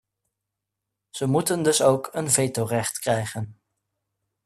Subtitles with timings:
[1.09, 3.61] Ze moeten dus ook een vetorecht krijgen.